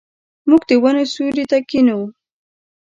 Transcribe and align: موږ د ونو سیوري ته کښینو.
موږ 0.49 0.61
د 0.69 0.71
ونو 0.81 1.03
سیوري 1.13 1.45
ته 1.51 1.57
کښینو. 1.69 1.99